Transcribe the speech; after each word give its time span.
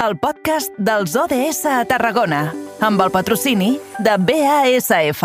el 0.00 0.16
podcast 0.16 0.72
dels 0.80 1.12
ODS 1.12 1.66
a 1.68 1.82
Tarragona, 1.84 2.46
amb 2.80 3.02
el 3.04 3.10
patrocini 3.12 3.74
de 4.00 4.14
BASF. 4.16 5.20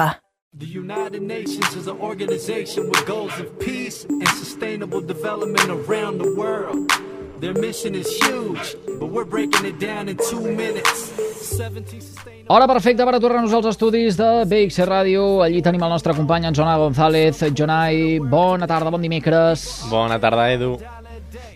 The 0.59 0.67
United 0.67 1.21
Nations 1.21 1.75
is 1.75 1.87
an 1.87 1.99
organization 2.01 2.89
with 2.89 3.05
goals 3.07 3.31
of 3.39 3.47
peace 3.59 4.03
and 4.03 4.27
sustainable 4.35 4.99
development 4.99 5.69
around 5.71 6.19
the 6.19 6.27
world. 6.35 6.91
Their 7.39 7.53
mission 7.53 7.95
is 7.95 8.07
huge, 8.23 8.75
but 8.99 9.11
we're 9.11 9.27
breaking 9.27 9.65
it 9.65 9.79
down 9.79 10.09
in 10.09 10.17
two 10.17 10.41
minutes. 10.41 11.11
17 11.55 12.01
sustainable... 12.01 12.51
Hora 12.51 12.67
perfecta 12.67 13.05
per 13.07 13.15
aturar-nos 13.15 13.55
als 13.55 13.71
estudis 13.71 14.19
de 14.19 14.29
BXC 14.43 14.87
Ràdio. 14.87 15.23
Allí 15.43 15.63
tenim 15.63 15.83
el 15.83 15.95
nostre 15.95 16.15
company, 16.15 16.47
en 16.47 16.55
Jonai 16.55 16.77
González. 16.79 17.43
Jonai, 17.55 18.19
bona 18.19 18.67
tarda, 18.67 18.91
bon 18.91 19.03
dimecres. 19.03 19.85
Bona 19.91 20.19
tarda, 20.19 20.51
Edu. 20.51 20.75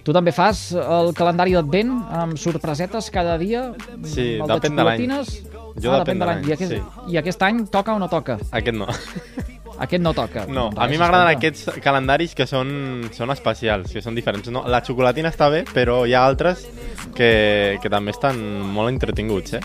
Tu 0.04 0.16
també 0.16 0.34
fas 0.36 0.70
el 0.80 1.14
calendari 1.18 1.56
d'advent 1.58 1.94
amb 2.22 2.40
sorpresetes 2.42 3.10
cada 3.14 3.38
dia? 3.42 3.70
Sí, 4.04 4.36
El 4.40 4.50
depèn 4.50 4.76
de 4.80 4.88
l'any. 4.88 5.06
Jo 5.80 5.94
ah, 5.94 6.02
depèn 6.02 6.20
de 6.20 6.28
l'any, 6.28 6.48
I 6.50 6.56
aquest, 6.56 6.74
sí. 6.74 6.80
I 7.14 7.20
aquest 7.22 7.44
any 7.48 7.64
toca 7.72 7.96
o 7.96 8.00
no 8.02 8.10
toca? 8.12 8.40
Aquest 8.52 8.76
no. 8.76 8.88
Aquest 9.80 10.04
no 10.04 10.14
toca. 10.14 10.46
No, 10.52 10.70
a 10.76 10.88
mi 10.92 11.00
m'agraden 11.00 11.32
aquests 11.38 11.80
calendaris 11.84 12.36
que 12.36 12.48
són, 12.50 13.08
són 13.16 13.32
especials, 13.32 13.94
que 13.96 14.04
són 14.04 14.18
diferents. 14.18 14.52
No, 14.52 14.66
la 14.68 14.84
xocolatina 14.86 15.32
està 15.32 15.48
bé, 15.54 15.64
però 15.74 16.02
hi 16.06 16.16
ha 16.18 16.26
altres 16.28 16.66
que, 17.16 17.78
que 17.82 17.92
també 17.92 18.12
estan 18.12 18.40
molt 18.74 18.92
entretinguts, 18.92 19.56
eh? 19.60 19.62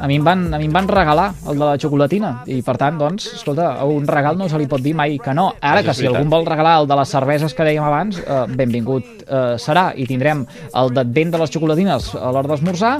A 0.00 0.08
mi, 0.10 0.18
em 0.18 0.24
van, 0.26 0.46
a 0.54 0.58
mi 0.58 0.66
em 0.68 0.74
van 0.74 0.88
regalar 0.90 1.28
el 1.48 1.58
de 1.58 1.64
la 1.64 1.78
xocolatina 1.80 2.32
i 2.50 2.60
per 2.66 2.76
tant, 2.80 2.98
doncs, 2.98 3.30
escolta, 3.38 3.72
a 3.78 3.86
un 3.88 4.06
regal 4.08 4.38
no 4.38 4.48
se 4.50 4.58
li 4.60 4.66
pot 4.70 4.82
dir 4.82 4.94
mai 4.96 5.16
que 5.22 5.34
no. 5.36 5.48
Ara 5.60 5.80
Això 5.80 5.88
que 5.88 5.96
si 6.00 6.08
algú 6.10 6.24
vol 6.32 6.46
regalar 6.48 6.80
el 6.82 6.88
de 6.90 6.98
les 6.98 7.14
cerveses 7.16 7.54
que 7.54 7.66
dèiem 7.66 7.86
abans, 7.86 8.18
eh, 8.20 8.40
benvingut 8.58 9.24
eh, 9.24 9.54
serà 9.60 9.92
i 9.96 10.06
tindrem 10.10 10.44
el 10.74 10.92
d'advent 10.94 11.34
de 11.34 11.40
les 11.44 11.54
xocolatines 11.54 12.10
a 12.18 12.32
l'hora 12.34 12.50
d'esmorzar 12.50 12.96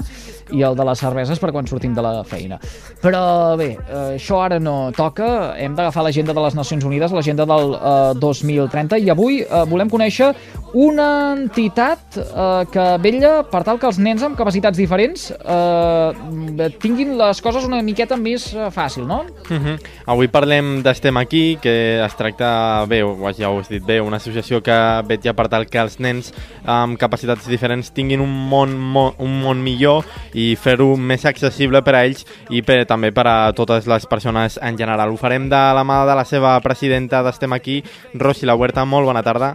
i 0.55 0.61
el 0.65 0.75
de 0.77 0.85
les 0.85 1.01
cerveses 1.01 1.41
per 1.41 1.51
quan 1.51 1.67
sortim 1.67 1.95
de 1.95 2.03
la 2.05 2.23
feina. 2.27 2.59
Però 3.01 3.55
bé, 3.59 3.71
eh, 3.75 4.15
això 4.15 4.41
ara 4.45 4.59
no 4.59 4.91
toca, 4.95 5.55
hem 5.59 5.75
d'agafar 5.75 6.05
l'agenda 6.05 6.35
de 6.35 6.45
les 6.47 6.54
Nacions 6.55 6.85
Unides, 6.87 7.13
l'agenda 7.15 7.45
del 7.49 7.75
eh, 7.75 8.13
2030 8.21 9.01
i 9.03 9.09
avui 9.13 9.41
eh, 9.43 9.63
volem 9.69 9.91
conèixer 9.91 10.33
una 10.75 11.33
entitat 11.37 12.17
eh, 12.19 12.65
que 12.71 12.85
vetlla 12.99 13.45
per 13.47 13.61
tal 13.63 13.79
que 13.79 13.87
els 13.87 13.99
nens 14.03 14.23
amb 14.27 14.35
capacitats 14.35 14.75
diferents 14.75 15.29
eh, 15.31 16.67
tinguin 16.83 17.13
les 17.19 17.39
coses 17.43 17.63
una 17.67 17.79
miqueta 17.85 18.17
més 18.19 18.49
eh, 18.53 18.67
fàcil, 18.75 19.05
no? 19.07 19.23
Uh 19.49 19.55
-huh. 19.55 19.77
Avui 20.05 20.27
parlem 20.27 20.81
d'Estem 20.83 21.15
aquí, 21.17 21.57
que 21.61 22.03
es 22.03 22.15
tracta, 22.15 22.85
bé, 22.87 22.99
ja 23.37 23.49
ho 23.49 23.59
has 23.59 23.69
dit 23.69 23.83
bé, 23.85 24.01
una 24.01 24.17
associació 24.17 24.61
que 24.61 24.75
vetlla 25.07 25.33
per 25.33 25.47
tal 25.47 25.65
que 25.65 25.79
els 25.79 25.99
nens 25.99 26.33
amb 26.65 26.97
capacitats 26.97 27.47
diferents 27.47 27.91
tinguin 27.93 28.19
un 28.19 28.33
món, 28.49 28.77
mo, 28.77 29.13
un 29.17 29.41
món 29.41 29.63
millor 29.63 30.03
i 30.33 30.55
fer-ho 30.55 30.97
més 30.97 31.25
accessible 31.25 31.81
per 31.81 31.95
a 31.95 32.03
ells 32.05 32.25
i 32.49 32.61
per, 32.61 32.85
també 32.85 33.11
per 33.11 33.25
a 33.27 33.53
totes 33.53 33.87
les 33.87 34.05
persones 34.05 34.59
en 34.61 34.77
general. 34.77 35.09
Ho 35.09 35.17
farem 35.17 35.49
de 35.49 35.63
la 35.77 35.83
mà 35.87 36.05
de 36.05 36.15
la 36.15 36.25
seva 36.25 36.44
presidenta 36.63 37.21
d'Estem 37.25 37.53
aquí, 37.53 37.79
Rosi 38.13 38.45
La 38.45 38.55
Huerta. 38.55 38.85
Molt 38.85 39.09
bona 39.09 39.23
tarda. 39.23 39.53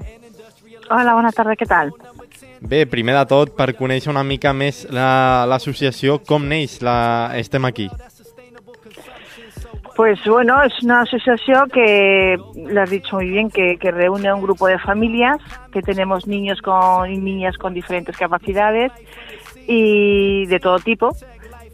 Hola, 0.90 1.14
bona 1.14 1.30
tarda, 1.32 1.54
què 1.56 1.66
tal? 1.70 1.92
Bé, 2.60 2.84
primer 2.90 3.14
de 3.16 3.24
tot, 3.30 3.54
per 3.56 3.70
conèixer 3.78 4.10
una 4.12 4.24
mica 4.26 4.52
més 4.52 4.82
la- 4.92 5.46
com 6.26 6.44
neix 6.50 6.80
la 6.84 6.98
Estem 7.40 7.64
aquí? 7.64 7.88
Pues 9.96 10.18
bueno, 10.24 10.62
es 10.62 10.72
una 10.82 11.02
asociación 11.02 11.68
que, 11.68 12.36
lo 12.56 12.80
has 12.80 12.88
dicho 12.90 13.16
muy 13.16 13.28
bien, 13.28 13.50
que, 13.50 13.76
que 13.78 13.90
reúne 13.90 14.28
a 14.28 14.34
un 14.34 14.40
grupo 14.42 14.66
de 14.66 14.78
familias, 14.78 15.36
que 15.72 15.82
tenemos 15.82 16.26
niños 16.26 16.60
con, 16.62 17.10
y 17.10 17.18
niñas 17.18 17.58
con 17.58 17.74
diferentes 17.74 18.16
capacidades 18.16 18.92
y 19.66 20.46
de 20.46 20.58
todo 20.58 20.78
tipo. 20.78 21.14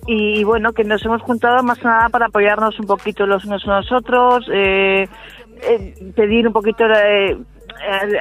Y, 0.06 0.44
bueno, 0.44 0.72
que 0.72 0.84
nos 0.84 1.04
hemos 1.04 1.22
juntado 1.22 1.62
más 1.62 1.82
nada 1.82 2.08
para 2.08 2.26
apoyarnos 2.26 2.78
un 2.78 2.86
poquito 2.86 3.26
los 3.26 3.44
unos 3.44 3.66
a 3.66 3.78
los 3.78 3.92
otros, 3.92 4.48
eh, 4.52 5.08
eh, 5.62 5.94
pedir 6.14 6.46
un 6.46 6.52
poquito 6.52 6.84
eh, 6.84 7.36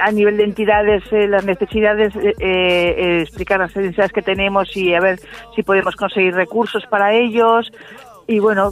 a, 0.02 0.10
nivel 0.10 0.36
de 0.36 0.44
entidades 0.44 1.02
eh, 1.12 1.26
las 1.28 1.44
necesidades, 1.44 2.12
eh, 2.16 3.20
explicar 3.22 3.60
las 3.60 3.74
necesidades 3.76 4.12
que 4.12 4.22
tenemos 4.22 4.76
y 4.76 4.94
a 4.94 5.00
ver 5.00 5.20
si 5.54 5.62
podemos 5.62 5.94
conseguir 5.96 6.34
recursos 6.34 6.84
para 6.90 7.14
ellos. 7.14 7.70
Y 8.26 8.38
bueno, 8.38 8.70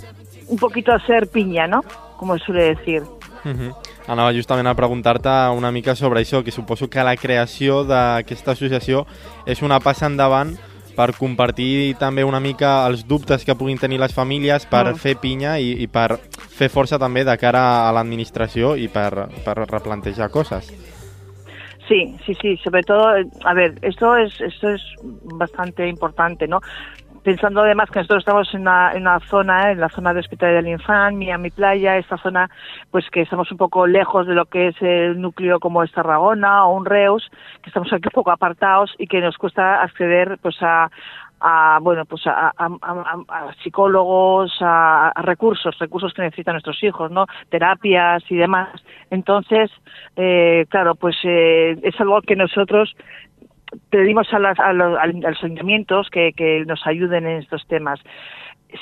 un 0.48 0.58
poquito 0.58 0.92
hacer 0.92 1.28
piña, 1.28 1.66
¿no? 1.66 1.82
Como 2.16 2.36
suele 2.38 2.74
decir. 2.74 3.02
Uh 3.44 3.50
-huh. 3.50 3.74
Anava 4.06 4.32
justament 4.32 4.68
a 4.68 4.74
preguntar-te 4.74 5.28
una 5.56 5.70
mica 5.70 5.94
sobre 5.94 6.20
això, 6.20 6.42
que 6.44 6.50
suposo 6.50 6.90
que 6.90 7.02
la 7.02 7.16
creació 7.16 7.84
d'aquesta 7.84 8.52
associació 8.52 9.06
és 9.46 9.62
una 9.62 9.80
passa 9.80 10.06
endavant 10.06 10.58
per 10.96 11.12
compartir 11.18 11.96
també 11.98 12.24
una 12.24 12.40
mica 12.40 12.86
els 12.86 13.06
dubtes 13.06 13.44
que 13.44 13.54
puguin 13.54 13.78
tenir 13.78 13.98
les 13.98 14.14
famílies, 14.14 14.66
per 14.66 14.84
Mm. 14.92 14.96
fer 14.96 15.16
pinya 15.16 15.58
i, 15.58 15.82
i 15.82 15.86
per 15.86 16.18
fer 16.36 16.68
força 16.68 16.98
també 16.98 17.24
de 17.24 17.36
cara 17.38 17.88
a 17.88 17.92
l'administració 17.92 18.76
i 18.76 18.88
per, 18.88 19.28
per 19.44 19.56
replantejar 19.66 20.30
coses. 20.30 20.72
Sí, 21.88 22.16
sí, 22.24 22.34
sí, 22.40 22.56
sobre 22.64 22.82
todo, 22.82 23.08
a 23.44 23.52
ver, 23.52 23.74
esto 23.82 24.16
es, 24.16 24.40
esto 24.40 24.70
es 24.70 24.80
bastante 25.36 25.86
importante, 25.86 26.48
¿no? 26.48 26.60
Pensando 27.24 27.62
además 27.62 27.90
que 27.90 28.00
nosotros 28.00 28.20
estamos 28.20 28.52
en 28.54 28.60
una, 28.60 28.92
en 28.92 29.00
una 29.02 29.18
zona, 29.20 29.72
en 29.72 29.80
la 29.80 29.88
zona 29.88 30.12
de 30.12 30.20
Hospital 30.20 30.52
del 30.56 30.68
Infant, 30.68 31.16
Miami 31.16 31.50
Playa, 31.50 31.96
esta 31.96 32.18
zona, 32.18 32.50
pues 32.90 33.08
que 33.10 33.22
estamos 33.22 33.50
un 33.50 33.56
poco 33.56 33.86
lejos 33.86 34.26
de 34.26 34.34
lo 34.34 34.44
que 34.44 34.68
es 34.68 34.82
el 34.82 35.18
núcleo 35.18 35.58
como 35.58 35.82
es 35.82 35.90
Tarragona 35.90 36.66
o 36.66 36.76
un 36.76 36.84
Reus, 36.84 37.30
que 37.62 37.70
estamos 37.70 37.90
aquí 37.94 38.08
un 38.08 38.12
poco 38.14 38.30
apartados 38.30 38.94
y 38.98 39.06
que 39.06 39.22
nos 39.22 39.38
cuesta 39.38 39.82
acceder, 39.82 40.36
pues 40.42 40.56
a, 40.60 40.90
a 41.40 41.78
bueno 41.80 42.04
pues 42.04 42.26
a, 42.26 42.52
a- 42.58 43.54
psicólogos 43.62 44.56
a 44.60 45.12
recursos 45.22 45.78
recursos 45.78 46.12
que 46.14 46.22
necesitan 46.22 46.54
nuestros 46.54 46.82
hijos 46.82 47.10
no 47.10 47.26
terapias 47.48 48.22
y 48.30 48.36
demás. 48.36 48.68
Entonces 49.10 49.70
eh, 50.16 50.66
claro 50.68 50.94
pues 50.94 51.16
eh, 51.24 51.76
es 51.82 51.98
algo 52.00 52.20
que 52.22 52.36
nosotros 52.36 52.94
pedimos 53.90 54.32
a, 54.32 54.38
las, 54.38 54.58
a, 54.58 54.72
los, 54.72 54.98
ayuntamientos 55.42 56.08
que, 56.10 56.32
que 56.32 56.64
nos 56.66 56.86
ayuden 56.86 57.26
en 57.26 57.42
estos 57.42 57.66
temas 57.66 58.00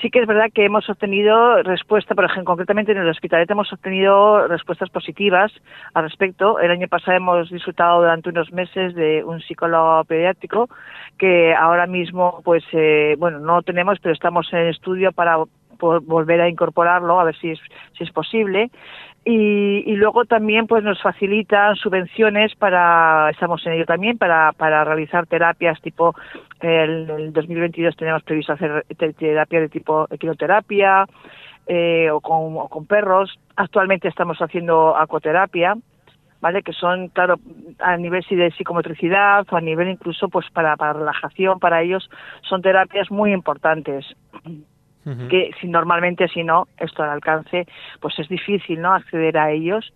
sí 0.01 0.11
que 0.11 0.21
es 0.21 0.27
verdad 0.27 0.51
que 0.55 0.65
hemos 0.65 0.89
obtenido 0.89 1.63
respuesta, 1.63 2.15
por 2.15 2.25
ejemplo, 2.25 2.45
concretamente 2.45 2.93
en 2.93 2.99
el 2.99 3.09
hospital 3.09 3.45
hemos 3.49 3.73
obtenido 3.73 4.47
respuestas 4.49 4.89
positivas 4.91 5.53
al 5.95 6.05
respecto. 6.05 6.59
El 6.61 6.71
año 6.71 6.89
pasado 6.89 7.17
hemos 7.17 7.51
disfrutado 7.51 8.01
durante 8.01 8.31
unos 8.31 8.53
meses 8.53 8.95
de 8.95 9.25
un 9.25 9.41
psicólogo 9.41 10.05
pediátrico 10.05 10.71
que 11.19 11.55
ahora 11.55 11.87
mismo, 11.87 12.41
pues, 12.45 12.65
eh, 12.73 13.17
bueno, 13.19 13.39
no 13.41 13.63
tenemos, 13.63 13.99
pero 14.01 14.15
estamos 14.15 14.51
en 14.53 14.69
estudio 14.69 15.13
para 15.13 15.39
volver 15.79 16.41
a 16.41 16.49
incorporarlo, 16.49 17.19
a 17.19 17.25
ver 17.25 17.37
si 17.37 17.51
es, 17.51 17.61
si 17.99 18.05
es 18.05 18.11
posible. 18.13 18.71
Y, 19.25 19.85
y 19.87 19.95
luego 19.95 20.25
también 20.25 20.67
pues 20.67 20.83
nos 20.83 21.01
facilitan 21.01 21.77
subvenciones 21.77 22.57
para, 22.57 23.31
estamos 23.31 23.65
en 23.67 23.75
ello 23.75 23.87
también, 23.87 24.19
para, 24.19 24.53
para 24.53 24.85
realizar 24.85 25.27
terapias 25.27 25.81
tipo, 25.81 26.17
el, 26.61 27.09
el 27.09 27.33
2022 27.33 27.95
tenemos 27.95 28.25
previsto 28.25 28.55
hacer 28.55 28.85
te- 28.97 29.13
terapia 29.13 29.61
de 29.61 29.69
tipo 29.69 30.09
equinoterapia 30.11 31.07
eh, 31.69 32.11
o, 32.11 32.21
con, 32.21 32.57
o 32.57 32.69
con 32.69 32.87
perros. 32.87 33.39
Actualmente 33.55 34.09
estamos 34.09 34.39
haciendo 34.39 34.97
acuaterapia, 34.97 35.77
¿vale? 36.41 36.65
Que 36.65 36.73
son, 36.73 37.07
claro, 37.07 37.37
a 37.79 37.97
nivel 37.97 38.25
de 38.29 38.51
psicomotricidad 38.51 39.47
o 39.49 39.57
a 39.57 39.61
nivel 39.61 39.89
incluso 39.89 40.29
pues 40.31 40.51
para 40.51 40.75
relajación, 40.93 41.61
para 41.61 41.83
ellos 41.83 42.11
son 42.43 42.61
terapias 42.61 43.09
muy 43.09 43.33
importantes 43.33 44.05
que 45.05 45.51
si 45.61 45.67
normalmente 45.67 46.29
si 46.29 46.45
no 46.45 46.69
esto 46.79 47.03
al 47.03 47.11
alcance 47.11 47.67
pues 48.01 48.19
es 48.19 48.29
difícil 48.29 48.81
no 48.81 48.95
acceder 48.95 49.37
a 49.37 49.51
ellos. 49.51 49.93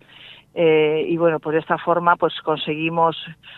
Eh, 0.59 1.05
y 1.07 1.17
bueno 1.17 1.39
pues 1.39 1.53
de 1.53 1.59
esta 1.59 1.77
forma 1.77 2.15
pues 2.15 2.33
conseguimos 2.41 3.15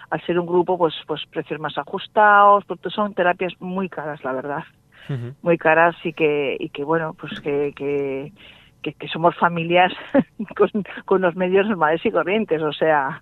al 0.10 0.22
ser 0.26 0.38
un 0.38 0.46
grupo 0.46 0.78
pues 0.78 0.94
pues 1.08 1.22
precios 1.32 1.60
más 1.60 1.78
ajustados 1.78 2.66
porque 2.66 2.90
son 2.90 3.14
terapias 3.14 3.54
muy 3.60 3.90
caras 3.90 4.24
la 4.24 4.34
verdad. 4.34 4.64
Muy 5.42 5.58
caras 5.58 5.96
y 6.04 6.14
que 6.14 6.56
y 6.60 6.70
que 6.70 6.84
bueno 6.84 7.16
pues 7.20 7.40
que 7.42 7.74
que, 7.76 8.32
que, 8.84 8.94
que 8.94 9.08
somos 9.08 9.36
familias 9.38 9.92
con, 10.56 10.70
con 11.06 11.22
los 11.22 11.36
medios 11.36 11.68
normales 11.68 12.06
y 12.06 12.12
corrientes. 12.12 12.62
O 12.62 12.74
sea 12.74 13.22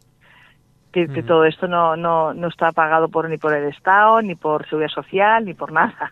que, 0.91 1.07
que 1.07 1.23
todo 1.23 1.45
esto 1.45 1.67
no, 1.67 1.95
no 1.95 2.33
no 2.33 2.47
está 2.47 2.73
pagado 2.73 3.07
por 3.07 3.29
ni 3.29 3.37
por 3.37 3.53
el 3.53 3.69
Estado 3.69 4.21
ni 4.21 4.35
por 4.35 4.67
seguridad 4.67 4.89
social 4.89 5.45
ni 5.45 5.53
por 5.53 5.71
nada. 5.71 6.11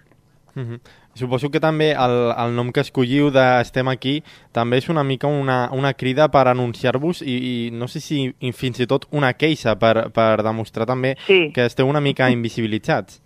Mhm. 0.53 0.79
Suposo 1.15 1.47
que 1.49 1.61
també 1.63 1.93
el, 1.95 2.15
el 2.35 2.55
nom 2.57 2.73
que 2.75 2.83
escolliu 2.83 3.29
d'Estem 3.31 3.87
aquí 3.87 4.17
també 4.51 4.81
és 4.81 4.89
una 4.91 5.03
mica 5.07 5.29
una, 5.31 5.69
una 5.71 5.93
crida 5.95 6.27
per 6.27 6.43
anunciar-vos 6.51 7.21
i, 7.23 7.35
i 7.51 7.53
no 7.71 7.87
sé 7.87 8.01
si 8.03 8.25
i 8.39 8.51
fins 8.51 8.81
i 8.83 8.87
tot 8.91 9.07
una 9.15 9.31
queixa 9.33 9.77
per, 9.79 10.09
per 10.11 10.43
demostrar 10.43 10.85
també 10.85 11.15
Sí. 11.25 11.51
que 11.55 11.65
esteu 11.65 11.87
una 11.87 12.01
mica 12.03 12.27
invisibilitzats. 12.29 13.21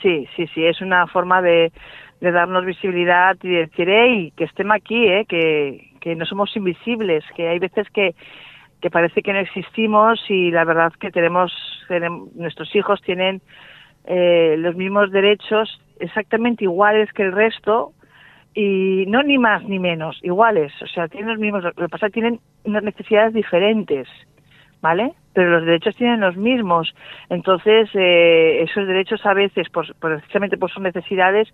Sí, 0.00 0.26
sí, 0.36 0.46
sí, 0.54 0.64
es 0.64 0.80
una 0.80 1.06
forma 1.06 1.42
de, 1.42 1.70
de 2.20 2.32
darnos 2.32 2.64
visibilidad 2.64 3.36
y 3.42 3.48
de 3.48 3.66
decir, 3.66 3.88
hey, 3.90 4.32
que 4.36 4.44
estemos 4.44 4.76
aquí, 4.76 5.06
¿eh? 5.06 5.26
que, 5.28 5.90
que 6.00 6.14
no 6.16 6.24
somos 6.24 6.56
invisibles, 6.56 7.24
que 7.36 7.48
hay 7.48 7.58
veces 7.58 7.86
que, 7.92 8.14
que 8.80 8.90
parece 8.90 9.22
que 9.22 9.32
no 9.32 9.40
existimos 9.40 10.18
y 10.30 10.50
la 10.50 10.64
verdad 10.64 10.92
que 11.00 11.10
tenemos, 11.10 11.52
tenemos 11.88 12.32
nuestros 12.34 12.74
hijos 12.74 13.02
tienen 13.02 13.42
eh, 14.10 14.56
los 14.58 14.74
mismos 14.74 15.10
derechos 15.10 15.80
exactamente 16.00 16.64
iguales 16.64 17.12
que 17.12 17.24
el 17.24 17.32
resto 17.32 17.92
y 18.54 19.04
no 19.06 19.22
ni 19.22 19.36
más 19.36 19.62
ni 19.64 19.78
menos, 19.78 20.18
iguales, 20.22 20.72
o 20.80 20.86
sea, 20.86 21.08
tienen 21.08 21.28
los 21.28 21.38
mismos, 21.38 21.62
lo 21.62 21.72
que 21.74 21.88
pasa 21.88 22.06
es 22.06 22.12
que 22.12 22.20
tienen 22.20 22.40
unas 22.64 22.82
necesidades 22.82 23.34
diferentes, 23.34 24.08
¿vale? 24.80 25.12
Pero 25.34 25.50
los 25.50 25.66
derechos 25.66 25.94
tienen 25.96 26.20
los 26.20 26.36
mismos, 26.36 26.94
entonces 27.28 27.90
eh, 27.92 28.62
esos 28.62 28.86
derechos 28.86 29.24
a 29.26 29.34
veces, 29.34 29.68
por, 29.68 29.94
precisamente 29.96 30.56
por 30.56 30.70
sus 30.70 30.82
necesidades, 30.82 31.46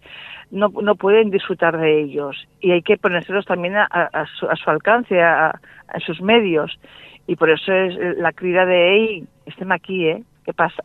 no, 0.53 0.69
no 0.81 0.95
pueden 0.95 1.31
disfrutar 1.31 1.77
de 1.77 2.03
ellos 2.03 2.47
y 2.61 2.71
hay 2.71 2.83
que 2.83 2.99
ponérselos 2.99 3.47
también 3.47 3.75
a, 3.75 3.85
a, 3.91 4.27
su, 4.27 4.47
a 4.47 4.55
su, 4.55 4.71
alcance, 4.71 5.21
a, 5.21 5.49
a, 5.89 6.01
sus 6.07 6.23
medios 6.23 6.79
y 7.27 7.35
por 7.35 7.51
eso 7.51 7.73
es 7.73 8.17
la 8.17 8.33
crida 8.33 8.65
de, 8.65 8.91
hey, 8.93 9.25
estén 9.47 9.73
aquí, 9.73 10.07
¿eh? 10.07 10.23
¿Qué 10.45 10.53
pasa? 10.53 10.83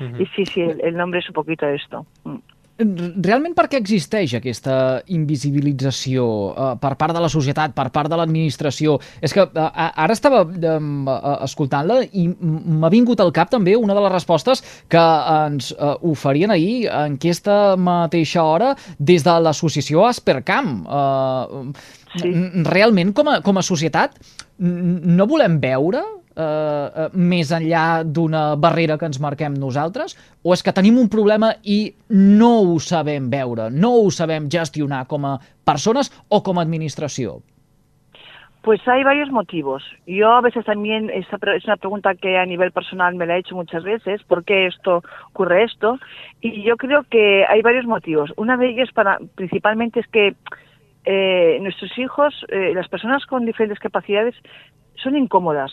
Uh 0.00 0.04
-huh. 0.04 0.22
Y 0.22 0.26
sí, 0.34 0.44
sí, 0.46 0.60
el, 0.60 0.80
el 0.80 0.94
nombre 0.96 1.20
es 1.20 1.28
un 1.28 1.34
poquito 1.34 1.66
esto. 1.66 2.06
Mm. 2.24 2.40
Realment 2.76 3.54
per 3.56 3.70
què 3.72 3.78
existeix 3.80 4.34
aquesta 4.36 5.00
invisibilització 5.08 6.24
uh, 6.50 6.74
per 6.76 6.90
part 7.00 7.14
de 7.16 7.22
la 7.24 7.30
societat, 7.32 7.72
per 7.72 7.86
part 7.94 8.10
de 8.12 8.18
l'administració? 8.20 8.98
És 9.24 9.32
que 9.32 9.46
uh, 9.46 9.68
ara 10.04 10.12
estava 10.12 10.42
uh, 10.44 11.30
escoltant-la 11.46 12.02
i 12.12 12.26
m'ha 12.28 12.90
vingut 12.92 13.22
al 13.24 13.32
cap 13.32 13.48
també 13.48 13.78
una 13.80 13.96
de 13.96 14.02
les 14.04 14.12
respostes 14.12 14.60
que 14.92 15.04
ens 15.46 15.70
uh, 15.72 15.96
oferien 16.04 16.52
ahir 16.52 16.90
en 16.90 17.16
aquesta 17.16 17.78
mateixa 17.80 18.44
hora 18.44 18.74
des 18.98 19.24
de 19.24 19.38
l'associació 19.40 20.04
Aspercam. 20.04 20.84
Uh, 20.84 21.72
sí. 22.20 22.34
Realment, 22.68 23.16
com 23.16 23.32
a, 23.32 23.40
com 23.40 23.56
a 23.56 23.64
societat, 23.64 24.20
no 24.58 25.24
volem 25.32 25.56
veure 25.64 26.04
eh, 26.36 27.08
més 27.12 27.50
enllà 27.56 28.04
d'una 28.04 28.44
barrera 28.60 28.98
que 29.00 29.08
ens 29.08 29.20
marquem 29.22 29.56
nosaltres? 29.58 30.16
O 30.44 30.54
és 30.54 30.62
que 30.62 30.74
tenim 30.76 31.00
un 31.00 31.10
problema 31.12 31.54
i 31.64 31.94
no 32.12 32.52
ho 32.62 32.78
sabem 32.80 33.30
veure, 33.32 33.70
no 33.70 33.94
ho 34.02 34.10
sabem 34.10 34.50
gestionar 34.52 35.06
com 35.10 35.26
a 35.26 35.38
persones 35.64 36.12
o 36.28 36.42
com 36.42 36.58
a 36.58 36.66
administració? 36.66 37.40
Pues 38.66 38.80
hay 38.88 39.04
varios 39.04 39.30
motivos. 39.30 39.84
Yo 40.08 40.32
a 40.32 40.40
veces 40.40 40.64
también, 40.64 41.08
esta 41.10 41.38
es 41.54 41.64
una 41.66 41.76
pregunta 41.76 42.16
que 42.16 42.36
a 42.36 42.44
nivel 42.44 42.72
personal 42.72 43.14
me 43.14 43.24
la 43.24 43.36
he 43.36 43.38
hecho 43.38 43.54
muchas 43.54 43.84
veces, 43.84 44.24
¿por 44.24 44.42
qué 44.42 44.66
esto 44.66 45.04
ocurre 45.28 45.62
esto? 45.62 46.00
Y 46.40 46.64
yo 46.64 46.76
creo 46.76 47.04
que 47.08 47.44
hay 47.48 47.62
varios 47.62 47.86
motivos. 47.86 48.32
Una 48.36 48.56
de 48.56 48.70
ellas 48.70 48.90
para, 48.92 49.20
principalmente 49.36 50.00
es 50.00 50.08
que 50.08 50.34
eh, 51.04 51.58
nuestros 51.62 51.96
hijos, 51.96 52.34
eh, 52.48 52.72
las 52.74 52.88
personas 52.88 53.24
con 53.26 53.46
diferentes 53.46 53.78
capacidades, 53.78 54.34
son 54.96 55.16
incómodas. 55.16 55.70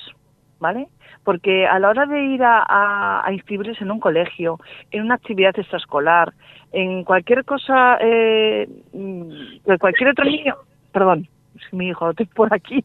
¿Vale? 0.64 0.88
Porque 1.26 1.68
a 1.68 1.78
la 1.78 1.90
hora 1.90 2.06
de 2.06 2.24
ir 2.24 2.42
a, 2.42 2.64
a, 2.66 3.28
a, 3.28 3.34
inscribirles 3.34 3.82
en 3.82 3.92
un 3.92 4.00
colegio, 4.00 4.60
en 4.92 5.02
una 5.02 5.16
actividad 5.16 5.60
extraescolar, 5.60 6.34
en 6.72 7.04
cualquier 7.04 7.44
cosa, 7.44 7.98
eh, 8.00 8.68
de 8.94 9.78
cualquier 9.78 10.12
otro 10.12 10.24
niño, 10.24 10.56
perdón, 10.94 11.28
mi 11.74 11.90
hijo 11.90 12.12
estoy 12.12 12.28
por 12.28 12.54
aquí, 12.54 12.84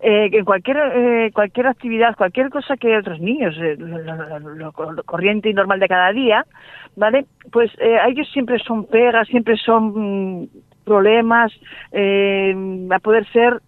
eh, 0.00 0.30
en 0.32 0.44
cualquier 0.44 0.78
eh, 0.94 1.30
cualquier 1.34 1.66
actividad, 1.66 2.16
cualquier 2.16 2.50
cosa 2.50 2.76
que 2.76 2.96
otros 2.96 3.18
niños, 3.18 3.56
eh, 3.58 3.76
lo, 3.76 4.72
corriente 5.04 5.50
y 5.50 5.54
normal 5.54 5.80
de 5.80 5.88
cada 5.88 6.12
día, 6.12 6.46
¿vale? 6.94 7.26
Pues 7.50 7.72
eh, 7.78 7.98
ellos 8.06 8.28
siempre 8.32 8.60
son 8.60 8.86
pegas, 8.86 9.26
siempre 9.26 9.56
son 9.56 10.42
mm, 10.42 10.48
problemas, 10.84 11.52
eh, 11.90 12.54
a 12.90 12.98
poder 13.00 13.26
ser 13.32 13.60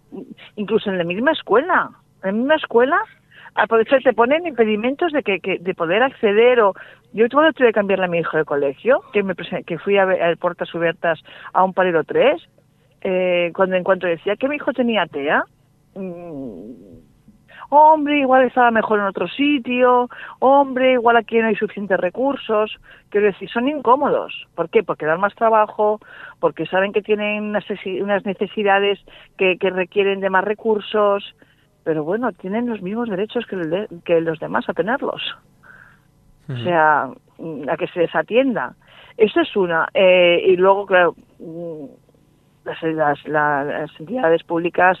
incluso 0.55 0.89
en 0.89 0.99
la 0.99 1.03
misma 1.03 1.33
escuela, 1.33 1.91
en 2.23 2.27
la 2.27 2.31
misma 2.31 2.55
escuela 2.55 2.97
a 3.55 3.67
poder 3.67 3.87
te 3.87 4.13
ponen 4.13 4.45
impedimentos 4.45 5.13
de 5.13 5.23
que, 5.23 5.57
de 5.59 5.73
poder 5.73 6.03
acceder 6.03 6.59
o 6.59 6.73
yo 7.13 7.25
cuando 7.31 7.53
tuve 7.53 7.67
que 7.67 7.73
cambiarle 7.73 8.05
a 8.05 8.09
mi 8.09 8.19
hijo 8.19 8.37
de 8.37 8.43
colegio 8.43 9.01
que 9.13 9.23
me 9.23 9.33
que 9.65 9.79
fui 9.79 9.97
a, 9.97 10.03
a 10.03 10.35
puertas 10.35 10.69
abiertas 10.75 11.19
a 11.53 11.63
un 11.63 11.73
parero 11.73 12.03
3 12.03 12.41
eh, 13.01 13.51
cuando 13.55 13.77
en 13.77 13.83
cuanto 13.83 14.07
decía 14.07 14.35
que 14.35 14.49
mi 14.49 14.57
hijo 14.57 14.73
tenía 14.73 15.05
TEA 15.07 15.45
mmm, 15.95 16.71
hombre 17.69 18.19
igual 18.19 18.43
estaba 18.43 18.71
mejor 18.71 18.99
en 18.99 19.05
otro 19.05 19.29
sitio 19.29 20.09
hombre 20.39 20.93
igual 20.93 21.15
aquí 21.15 21.39
no 21.39 21.47
hay 21.47 21.55
suficientes 21.55 21.97
recursos. 21.97 22.77
Quiero 23.09 23.27
decir 23.27 23.49
son 23.49 23.69
incómodos. 23.69 24.47
¿por 24.53 24.69
qué? 24.69 24.83
porque 24.83 25.05
dan 25.05 25.21
más 25.21 25.33
trabajo 25.33 26.01
porque 26.41 26.65
saben 26.65 26.91
que 26.91 27.01
tienen 27.01 27.55
unas 28.01 28.25
necesidades 28.25 28.99
que, 29.37 29.57
que 29.57 29.69
requieren 29.69 30.19
de 30.19 30.29
más 30.29 30.43
recursos 30.43 31.23
pero 31.85 32.03
bueno, 32.03 32.31
tienen 32.33 32.67
los 32.67 32.81
mismos 32.81 33.07
derechos 33.09 33.45
que, 33.45 33.55
de, 33.55 33.87
que 34.03 34.19
los 34.19 34.39
demás 34.39 34.67
a 34.67 34.73
tenerlos. 34.73 35.21
Uh 36.49 36.51
-huh. 36.51 36.59
O 36.59 36.63
sea, 36.63 37.03
a 37.71 37.77
que 37.77 37.87
se 37.87 37.99
les 37.99 38.15
atienda. 38.15 38.73
Eso 39.17 39.39
es 39.39 39.55
una. 39.55 39.87
Eh, 39.93 40.43
y 40.47 40.57
luego, 40.57 40.85
claro, 40.87 41.15
las, 42.65 42.81
las, 42.83 43.27
las, 43.27 43.99
entidades 43.99 44.43
públicas 44.43 44.97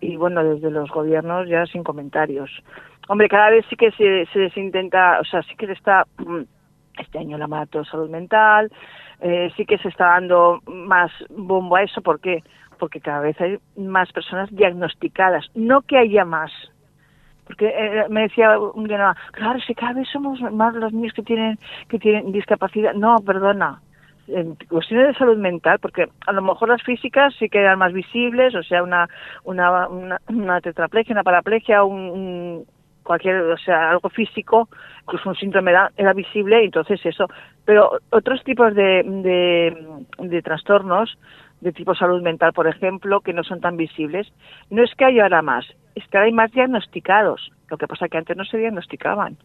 y, 0.00 0.16
bueno, 0.16 0.44
desde 0.44 0.70
los 0.70 0.88
gobiernos 0.90 1.48
ya 1.48 1.66
sin 1.66 1.82
comentarios. 1.82 2.50
Hombre, 3.08 3.28
cada 3.28 3.50
vez 3.50 3.66
sí 3.68 3.76
que 3.76 3.90
se, 3.92 4.26
se 4.32 4.38
les 4.38 4.56
intenta, 4.56 5.18
o 5.20 5.24
sea, 5.24 5.42
sí 5.42 5.56
que 5.56 5.66
se 5.66 5.72
está, 5.72 6.06
este 6.98 7.18
año 7.18 7.36
la 7.36 7.48
maratón 7.48 7.84
salud 7.84 8.08
mental, 8.10 8.70
eh, 9.20 9.50
sí 9.56 9.66
que 9.66 9.78
se 9.78 9.88
está 9.88 10.06
dando 10.06 10.60
más 10.66 11.10
bombo 11.30 11.76
a 11.76 11.82
eso, 11.82 12.00
¿por 12.00 12.20
qué? 12.20 12.44
Porque 12.78 13.00
cada 13.00 13.20
vez 13.20 13.40
hay 13.40 13.58
más 13.76 14.10
personas 14.12 14.50
diagnosticadas, 14.50 15.46
no 15.54 15.82
que 15.82 15.98
haya 15.98 16.24
más. 16.24 16.50
Porque 17.46 17.66
eh, 17.66 18.04
me 18.10 18.22
decía 18.22 18.58
un 18.58 18.84
día, 18.84 19.14
claro, 19.32 19.58
si 19.60 19.74
cada 19.74 19.94
vez 19.94 20.08
somos 20.12 20.40
más 20.52 20.74
los 20.74 20.92
niños 20.92 21.14
que 21.14 21.22
tienen 21.22 21.58
que 21.88 21.98
tienen 21.98 22.30
discapacidad. 22.30 22.92
No, 22.94 23.16
perdona. 23.24 23.80
En 24.26 24.56
cuestiones 24.68 25.08
de 25.08 25.14
salud 25.14 25.38
mental, 25.38 25.78
porque 25.78 26.08
a 26.26 26.32
lo 26.32 26.42
mejor 26.42 26.68
las 26.68 26.82
físicas 26.82 27.34
sí 27.38 27.48
que 27.48 27.60
eran 27.60 27.78
más 27.78 27.94
visibles, 27.94 28.54
o 28.54 28.62
sea, 28.62 28.82
una 28.82 29.08
una, 29.44 29.88
una, 29.88 30.20
una 30.28 30.60
tetraplegia, 30.60 31.14
una 31.14 31.22
paraplegia, 31.22 31.82
un 31.84 32.66
cualquier, 33.08 33.36
o 33.36 33.56
sea, 33.56 33.90
algo 33.90 34.10
físico, 34.10 34.68
incluso 35.02 35.30
un 35.30 35.34
síndrome 35.34 35.70
era, 35.70 35.90
era 35.96 36.12
visible, 36.12 36.62
entonces 36.62 37.00
eso. 37.04 37.26
Pero 37.64 37.98
otros 38.10 38.44
tipos 38.44 38.74
de, 38.74 39.02
de, 39.02 39.74
de 40.18 40.42
trastornos 40.42 41.18
de 41.62 41.72
tipo 41.72 41.94
salud 41.94 42.22
mental, 42.22 42.52
por 42.52 42.68
ejemplo, 42.68 43.20
que 43.20 43.32
no 43.32 43.42
son 43.42 43.60
tan 43.60 43.76
visibles, 43.76 44.30
no 44.70 44.84
es 44.84 44.94
que 44.94 45.06
haya 45.06 45.22
ahora 45.22 45.42
más, 45.42 45.66
es 45.94 46.06
que 46.06 46.18
ahora 46.18 46.26
hay 46.26 46.32
más 46.32 46.52
diagnosticados. 46.52 47.50
Lo 47.70 47.78
que 47.78 47.88
pasa 47.88 48.04
es 48.04 48.10
que 48.10 48.18
antes 48.18 48.36
no 48.36 48.44
se 48.44 48.58
diagnosticaban. 48.58 49.38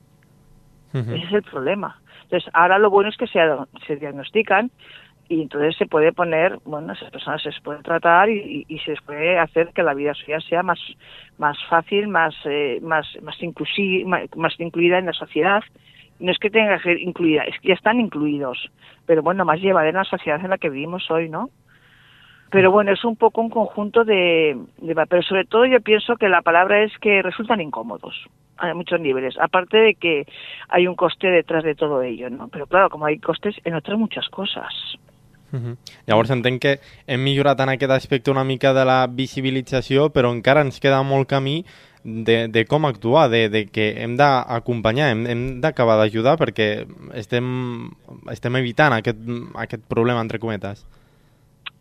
Uh 0.93 0.97
-huh. 0.97 1.15
Ese 1.15 1.25
es 1.25 1.33
el 1.33 1.43
problema. 1.43 1.97
Entonces, 2.23 2.51
ahora 2.53 2.77
lo 2.77 2.89
bueno 2.89 3.09
es 3.09 3.17
que 3.17 3.27
se, 3.27 3.39
se 3.87 3.95
diagnostican 3.95 4.69
y 5.29 5.41
entonces 5.41 5.75
se 5.77 5.85
puede 5.85 6.11
poner, 6.11 6.59
bueno, 6.65 6.93
esas 6.93 7.11
personas 7.11 7.41
se 7.41 7.49
les 7.49 7.59
puede 7.61 7.81
tratar 7.81 8.29
y, 8.29 8.65
se 8.83 8.91
les 8.91 9.01
puede 9.01 9.39
hacer 9.39 9.69
que 9.73 9.83
la 9.83 9.93
vida 9.93 10.13
suya 10.13 10.39
sea 10.41 10.63
más, 10.63 10.79
más 11.37 11.57
fácil, 11.69 12.07
más, 12.07 12.35
eh, 12.45 12.79
más, 12.81 13.07
más, 13.21 13.41
inclusiva, 13.41 14.21
más 14.35 14.59
incluida 14.59 14.99
en 14.99 15.07
la 15.07 15.13
sociedad 15.13 15.63
no 16.19 16.31
es 16.31 16.37
que 16.37 16.49
tenga 16.49 16.77
que 16.77 16.83
ser 16.83 17.01
incluida, 17.01 17.43
es 17.43 17.59
que 17.59 17.69
ya 17.69 17.73
están 17.73 17.99
incluidos, 17.99 18.71
pero 19.05 19.21
bueno, 19.21 19.45
más 19.45 19.59
llevadera 19.59 19.89
en 19.89 20.03
la 20.05 20.09
sociedad 20.09 20.39
en 20.41 20.51
la 20.51 20.57
que 20.57 20.69
vivimos 20.69 21.09
hoy, 21.11 21.27
¿no? 21.27 21.49
Pero 22.49 22.71
bueno, 22.71 22.91
es 22.91 23.03
un 23.03 23.15
poco 23.15 23.41
un 23.41 23.49
conjunto 23.49 24.05
de, 24.05 24.55
de, 24.77 24.95
Pero 25.07 25.23
sobre 25.23 25.43
todo 25.43 25.65
yo 25.65 25.81
pienso 25.81 26.15
que 26.17 26.29
la 26.29 26.43
palabra 26.43 26.83
es 26.83 26.95
que 26.99 27.21
resultan 27.23 27.61
incómodos 27.61 28.15
a 28.57 28.73
muchos 28.75 29.01
niveles. 29.01 29.35
Aparte 29.39 29.77
de 29.77 29.95
que 29.95 30.25
hay 30.69 30.87
un 30.87 30.95
coste 30.95 31.31
detrás 31.31 31.63
de 31.63 31.73
todo 31.73 32.03
ello, 32.03 32.29
¿no? 32.29 32.49
Pero 32.49 32.67
claro, 32.67 32.89
como 32.89 33.07
hay 33.07 33.17
costes 33.17 33.55
en 33.65 33.73
otras 33.73 33.97
muchas 33.97 34.29
cosas. 34.29 34.71
-huh. 35.59 35.77
Llavors 36.07 36.31
entenc 36.31 36.61
que 36.61 36.79
hem 37.07 37.21
millorat 37.21 37.59
en 37.59 37.69
aquest 37.69 37.91
aspecte 37.91 38.31
una 38.31 38.43
mica 38.43 38.73
de 38.73 38.85
la 38.85 39.07
visibilització, 39.07 40.09
però 40.09 40.31
encara 40.33 40.61
ens 40.61 40.79
queda 40.79 41.03
molt 41.03 41.27
camí 41.29 41.65
de, 42.03 42.47
de 42.47 42.65
com 42.65 42.85
actuar, 42.85 43.29
de, 43.29 43.49
de 43.49 43.65
que 43.67 44.03
hem 44.03 44.17
d'acompanyar, 44.17 45.11
hem, 45.11 45.25
hem 45.27 45.61
d'acabar 45.61 45.97
d'ajudar 45.97 46.37
perquè 46.37 46.85
estem, 47.13 47.91
estem 48.31 48.55
evitant 48.59 48.93
aquest, 48.93 49.19
aquest 49.55 49.83
problema, 49.87 50.21
entre 50.21 50.39
cometes. 50.39 50.85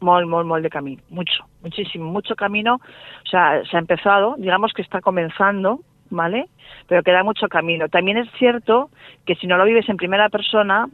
Mol, 0.01 0.27
mol, 0.27 0.45
mol 0.45 0.63
de 0.63 0.71
camino, 0.71 1.03
mucho, 1.11 1.45
muchísimo, 1.63 2.11
mucho 2.11 2.35
camino. 2.35 2.75
O 2.75 3.29
sea, 3.29 3.63
se 3.71 3.77
ha 3.77 3.81
empezado, 3.81 4.35
digamos 4.37 4.73
que 4.73 4.83
está 4.83 5.01
comenzando, 5.01 5.81
¿vale? 6.11 6.49
Pero 6.89 7.03
queda 7.03 7.23
mucho 7.23 7.49
camino. 7.49 7.89
También 7.89 8.19
es 8.19 8.29
cierto 8.39 8.91
que 9.25 9.37
si 9.37 9.47
no 9.47 9.57
lo 9.57 9.65
vives 9.65 9.89
en 9.89 9.97
primera 9.97 10.29
persona, 10.29 10.89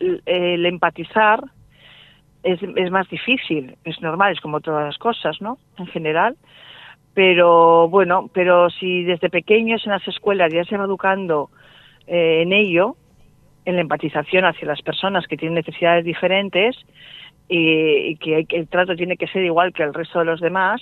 el 0.00 0.66
empatizar 0.66 1.44
es, 2.44 2.60
es 2.62 2.90
más 2.90 3.08
difícil, 3.08 3.76
es 3.84 4.00
normal, 4.00 4.32
es 4.32 4.40
como 4.40 4.60
todas 4.60 4.84
las 4.84 4.98
cosas, 4.98 5.40
¿no? 5.40 5.58
En 5.78 5.86
general. 5.86 6.36
Pero 7.14 7.88
bueno, 7.88 8.30
pero 8.32 8.70
si 8.70 9.04
desde 9.04 9.30
pequeños 9.30 9.84
en 9.86 9.92
las 9.92 10.06
escuelas 10.06 10.52
ya 10.52 10.64
se 10.64 10.76
va 10.76 10.84
educando 10.84 11.50
eh, 12.06 12.42
en 12.42 12.52
ello, 12.52 12.96
en 13.64 13.76
la 13.76 13.80
empatización 13.80 14.44
hacia 14.44 14.68
las 14.68 14.82
personas 14.82 15.26
que 15.26 15.36
tienen 15.36 15.54
necesidades 15.54 16.04
diferentes, 16.04 16.76
y, 17.48 18.10
y 18.10 18.16
que, 18.16 18.36
hay, 18.36 18.46
el 18.50 18.68
trato 18.68 18.94
tiene 18.94 19.16
que 19.16 19.26
ser 19.26 19.42
igual 19.44 19.72
que 19.72 19.82
el 19.82 19.94
resto 19.94 20.18
de 20.18 20.24
los 20.24 20.40
demás, 20.40 20.80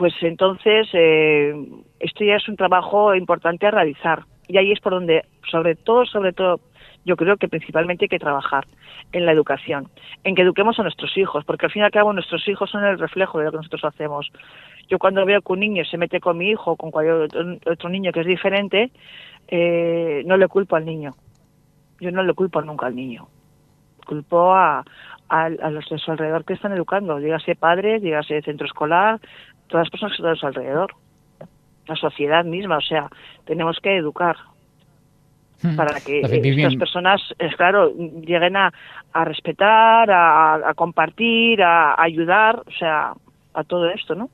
pues 0.00 0.14
entonces 0.22 0.88
eh, 0.94 1.54
esto 1.98 2.24
ya 2.24 2.36
es 2.36 2.48
un 2.48 2.56
trabajo 2.56 3.14
importante 3.14 3.66
a 3.66 3.70
realizar. 3.70 4.24
Y 4.48 4.56
ahí 4.56 4.72
es 4.72 4.80
por 4.80 4.94
donde, 4.94 5.26
sobre 5.50 5.74
todo, 5.74 6.06
sobre 6.06 6.32
todo, 6.32 6.58
yo 7.04 7.16
creo 7.16 7.36
que 7.36 7.48
principalmente 7.48 8.04
hay 8.04 8.08
que 8.08 8.18
trabajar 8.18 8.66
en 9.12 9.26
la 9.26 9.32
educación, 9.32 9.88
en 10.24 10.34
que 10.34 10.42
eduquemos 10.42 10.78
a 10.78 10.82
nuestros 10.82 11.16
hijos, 11.16 11.44
porque 11.44 11.66
al 11.66 11.72
fin 11.72 11.82
y 11.82 11.84
al 11.84 11.90
cabo 11.90 12.12
nuestros 12.12 12.46
hijos 12.48 12.70
son 12.70 12.84
el 12.84 12.98
reflejo 12.98 13.38
de 13.38 13.46
lo 13.46 13.50
que 13.52 13.56
nosotros 13.58 13.84
hacemos. 13.84 14.30
Yo 14.88 14.98
cuando 14.98 15.24
veo 15.24 15.40
que 15.40 15.52
un 15.52 15.60
niño 15.60 15.84
se 15.84 15.96
mete 15.96 16.20
con 16.20 16.36
mi 16.36 16.50
hijo 16.50 16.72
o 16.72 16.76
con 16.76 16.90
cualquier 16.90 17.28
otro, 17.66 17.88
niño 17.88 18.12
que 18.12 18.20
es 18.20 18.26
diferente, 18.26 18.90
eh, 19.48 20.22
no 20.26 20.36
le 20.36 20.48
culpo 20.48 20.76
al 20.76 20.84
niño. 20.84 21.12
Yo 22.00 22.10
no 22.10 22.22
le 22.22 22.34
culpo 22.34 22.60
nunca 22.62 22.86
al 22.86 22.96
niño. 22.96 23.28
Culpo 24.06 24.54
a, 24.54 24.84
los 25.70 25.88
de 25.88 25.98
su 25.98 26.10
alrededor 26.10 26.44
que 26.44 26.54
están 26.54 26.72
educando, 26.72 27.18
dígase 27.18 27.54
padres, 27.54 28.02
dígase 28.02 28.42
centro 28.42 28.66
escolar, 28.66 29.20
todas 29.68 29.86
las 29.86 29.90
personas 29.90 30.16
que 30.16 30.22
están 30.22 30.32
a 30.32 30.36
su 30.36 30.46
alrededor. 30.46 30.94
La 31.86 31.96
sociedad 31.96 32.44
misma, 32.44 32.78
o 32.78 32.82
sea, 32.82 33.08
tenemos 33.44 33.78
que 33.80 33.96
educar. 33.96 34.36
Para 35.76 36.00
que 36.00 36.20
eh, 36.20 36.40
vivim- 36.40 36.64
estas 36.66 36.78
personas, 36.78 37.20
eh, 37.38 37.50
claro, 37.56 37.92
lleguen 38.26 38.56
a, 38.56 38.72
a 39.12 39.24
respetar, 39.24 40.10
a, 40.10 40.70
a 40.70 40.74
compartir, 40.74 41.62
a, 41.62 41.92
a 41.94 42.02
ayudar, 42.02 42.62
o 42.66 42.72
sea, 42.78 43.12
a 43.54 43.64
todo 43.64 43.90
esto, 43.90 44.14
¿no? 44.14 44.30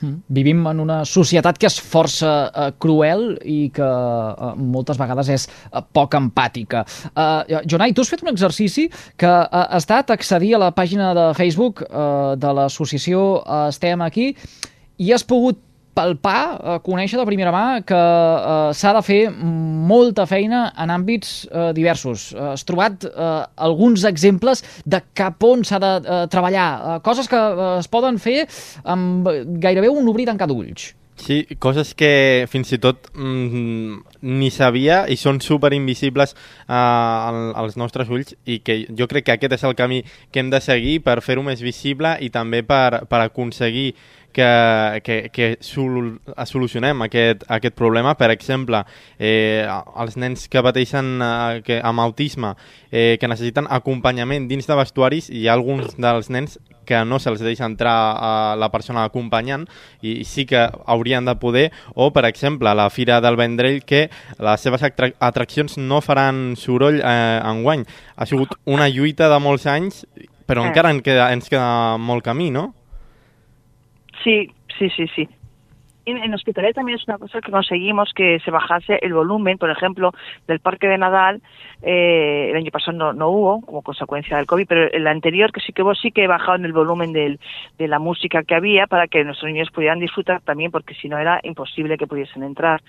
Mm. 0.00 0.22
Vivim 0.28 0.66
en 0.66 0.80
una 0.80 1.04
societat 1.04 1.58
que 1.60 1.68
és 1.68 1.74
força 1.76 2.30
eh, 2.48 2.70
cruel 2.80 3.34
i 3.44 3.68
que 3.68 3.84
eh, 3.84 4.52
moltes 4.56 4.96
vegades 4.96 5.28
és 5.28 5.44
eh, 5.68 5.82
poc 5.92 6.14
empàtica. 6.16 6.86
Eh, 7.12 7.60
Jonai, 7.68 7.92
tu 7.92 8.00
has 8.00 8.08
fet 8.08 8.22
un 8.24 8.30
exercici 8.32 8.86
que 9.20 9.28
eh, 9.28 9.48
ha 9.52 9.76
estat 9.76 10.08
accedir 10.16 10.54
a 10.56 10.62
la 10.64 10.70
pàgina 10.72 11.12
de 11.12 11.26
Facebook 11.36 11.82
eh, 11.84 12.32
de 12.40 12.54
l'associació 12.56 13.42
eh, 13.44 13.66
Estem 13.74 14.00
Aquí 14.06 14.30
i 15.04 15.12
has 15.12 15.20
pogut 15.24 15.60
palpar, 16.00 16.40
eh, 16.56 16.78
conèixer 16.84 17.20
de 17.20 17.26
primera 17.28 17.52
mà 17.54 17.64
que 17.86 18.00
eh, 18.00 18.70
s'ha 18.76 18.94
de 18.96 19.02
fer 19.04 19.20
molta 19.30 20.26
feina 20.30 20.66
en 20.80 20.92
àmbits 20.96 21.34
eh, 21.50 21.70
diversos. 21.76 22.30
Eh, 22.34 22.52
has 22.54 22.64
trobat 22.68 23.04
eh, 23.10 23.32
alguns 23.68 24.06
exemples 24.08 24.64
de 24.84 25.02
cap 25.14 25.42
on 25.44 25.66
s'ha 25.66 25.82
de 25.82 25.92
eh, 26.00 26.22
treballar, 26.32 26.70
eh, 26.78 27.02
coses 27.06 27.28
que 27.30 27.40
eh, 27.40 27.74
es 27.80 27.90
poden 27.90 28.20
fer 28.22 28.46
amb 28.84 29.28
gairebé 29.60 29.92
un 29.92 30.08
obrir 30.10 30.28
tancar 30.30 30.48
d'ulls. 30.50 30.94
Sí, 31.20 31.44
coses 31.60 31.92
que 31.92 32.46
fins 32.48 32.70
i 32.72 32.78
tot 32.80 33.10
mm, 33.12 33.98
ni 34.24 34.48
sabia 34.54 35.02
i 35.12 35.18
són 35.20 35.42
super 35.44 35.68
invisibles 35.76 36.32
uh, 36.32 37.52
als 37.60 37.76
nostres 37.76 38.08
ulls 38.08 38.32
i 38.48 38.62
que 38.64 38.78
jo 38.96 39.04
crec 39.10 39.26
que 39.26 39.34
aquest 39.36 39.58
és 39.58 39.66
el 39.68 39.76
camí 39.76 40.00
que 40.32 40.40
hem 40.40 40.48
de 40.48 40.62
seguir 40.64 40.96
per 41.04 41.18
fer-ho 41.20 41.44
més 41.44 41.60
visible 41.60 42.14
i 42.24 42.30
també 42.32 42.62
per, 42.64 43.04
per 43.04 43.20
aconseguir 43.26 43.90
que, 44.32 45.00
que, 45.04 45.16
que 45.32 45.48
sol, 45.60 46.20
solucionem 46.46 47.02
aquest, 47.06 47.44
aquest 47.48 47.76
problema. 47.78 48.14
Per 48.18 48.30
exemple, 48.30 48.82
eh, 49.18 49.66
els 49.96 50.16
nens 50.16 50.48
que 50.48 50.62
pateixen 50.62 51.20
eh, 51.22 51.62
que, 51.66 51.80
amb 51.82 52.00
autisme, 52.00 52.54
eh, 52.90 53.16
que 53.20 53.28
necessiten 53.30 53.68
acompanyament 53.70 54.48
dins 54.50 54.66
de 54.66 54.76
vestuaris, 54.78 55.30
hi 55.30 55.46
ha 55.48 55.54
alguns 55.54 55.96
dels 55.98 56.30
nens 56.30 56.58
que 56.90 57.04
no 57.06 57.20
se'ls 57.22 57.42
deixa 57.44 57.68
entrar 57.68 57.92
a 58.18 58.56
la 58.58 58.70
persona 58.72 59.04
acompanyant 59.06 59.68
i 60.02 60.24
sí 60.26 60.42
que 60.48 60.64
haurien 60.90 61.24
de 61.28 61.36
poder, 61.38 61.68
o 61.94 62.08
per 62.10 62.24
exemple 62.26 62.72
la 62.74 62.88
Fira 62.90 63.20
del 63.22 63.36
Vendrell 63.38 63.84
que 63.86 64.08
les 64.40 64.60
seves 64.64 64.82
atrac 64.82 65.14
atraccions 65.20 65.78
no 65.78 66.00
faran 66.02 66.56
soroll 66.58 66.98
eh, 66.98 67.38
enguany. 67.46 67.84
Ha 68.16 68.26
sigut 68.26 68.56
una 68.66 68.88
lluita 68.90 69.28
de 69.30 69.38
molts 69.38 69.66
anys, 69.70 70.02
però 70.50 70.64
Eh. 70.64 70.68
encara 70.72 70.90
en 70.90 70.98
queda, 71.00 71.32
ens 71.32 71.48
queda 71.48 71.96
molt 71.96 72.24
camí, 72.26 72.50
no? 72.50 72.74
Sí, 74.22 74.50
sí, 74.78 74.90
sí, 74.90 75.06
sí. 75.14 75.28
En, 76.06 76.16
en 76.16 76.34
Hospitalet 76.34 76.74
también 76.74 76.98
es 76.98 77.06
una 77.06 77.18
cosa 77.18 77.40
que 77.40 77.50
conseguimos 77.50 78.12
que 78.14 78.40
se 78.40 78.50
bajase 78.50 78.98
el 79.02 79.12
volumen, 79.12 79.58
por 79.58 79.70
ejemplo, 79.70 80.12
del 80.48 80.60
Parque 80.60 80.88
de 80.88 80.98
Nadal. 80.98 81.42
eh, 81.82 82.48
el 82.50 82.56
año 82.56 82.70
pasado 82.70 82.96
no, 82.96 83.12
no 83.12 83.28
hubo, 83.28 83.60
como 83.60 83.82
consecuencia 83.82 84.36
del 84.36 84.46
COVID, 84.46 84.66
pero 84.66 84.90
el 84.90 85.06
anterior 85.06 85.52
que 85.52 85.60
sí 85.60 85.72
que 85.72 85.82
hubo, 85.82 85.94
sí 85.94 86.10
que 86.10 86.24
en 86.24 86.64
el 86.64 86.72
volumen 86.72 87.12
de 87.12 87.38
la 87.88 87.98
música 87.98 88.42
que 88.42 88.54
había 88.54 88.86
para 88.86 89.08
que 89.08 89.24
nuestros 89.24 89.52
niños 89.52 89.70
pudieran 89.70 90.00
disfrutar 90.00 90.40
también, 90.40 90.70
porque 90.70 90.94
si 90.94 91.08
no 91.08 91.18
era 91.18 91.40
imposible 91.42 91.98
que 91.98 92.06
pudiesen 92.06 92.42
entrar. 92.42 92.80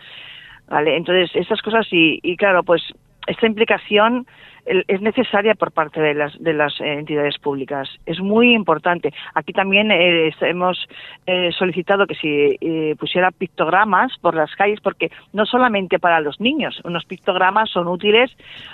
¿Vale? 0.68 0.96
Entonces, 0.96 1.32
esas 1.36 1.62
cosas 1.62 1.86
y, 1.92 2.20
y 2.24 2.38
claro, 2.38 2.64
pues 2.64 2.82
esta 3.28 3.46
implicación 3.48 4.26
es 4.66 5.02
necesaria 5.02 5.56
por 5.56 5.72
parte 5.72 6.00
de 6.00 6.14
las, 6.14 6.38
de 6.42 6.54
las 6.54 6.80
eh, 6.82 6.94
entidades 6.94 7.38
públicas. 7.40 7.90
Es 8.06 8.20
muy 8.20 8.54
importante. 8.54 9.12
Aquí 9.34 9.54
también 9.54 9.92
eh, 9.92 10.32
hemos 10.42 10.88
eh, 11.26 11.52
solicitado 11.58 12.06
que 12.06 12.16
se 12.16 12.58
eh, 12.62 12.96
pusiera 12.98 13.32
pictogramas 13.32 14.18
por 14.20 14.36
las 14.36 14.54
calles, 14.56 14.80
porque 14.82 15.12
no 15.34 15.46
solamente 15.46 16.00
para 16.00 16.20
los 16.22 16.40
niños, 16.40 16.80
unos 16.84 17.06
pictogramas 17.06 17.70
son 17.70 17.88
útiles 17.88 18.32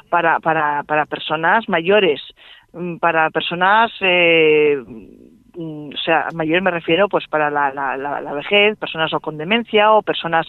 para, 0.10 0.39
para, 0.39 0.84
para 0.84 1.06
personas 1.06 1.68
mayores, 1.70 2.22
mm, 2.74 2.98
para 2.98 3.30
personas 3.30 3.92
eh, 4.01 4.77
o 5.58 5.98
sea, 5.98 6.28
mayor 6.36 6.62
me 6.62 6.72
refiero 6.72 7.10
pues 7.10 7.26
para 7.28 7.50
la, 7.50 7.74
la, 7.74 7.98
la, 7.98 8.22
la 8.22 8.34
vejez, 8.34 8.78
personas 8.78 9.12
o 9.14 9.20
con 9.20 9.38
demencia 9.38 9.92
o 9.92 10.04
personas 10.04 10.48